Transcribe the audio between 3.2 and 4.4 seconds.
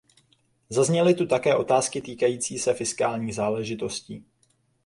záležitostí.